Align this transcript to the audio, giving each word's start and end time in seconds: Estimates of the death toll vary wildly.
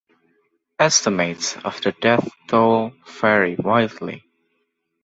Estimates 0.79 1.57
of 1.57 1.79
the 1.81 1.91
death 1.91 2.27
toll 2.47 2.91
vary 3.05 3.55
wildly. 3.55 4.23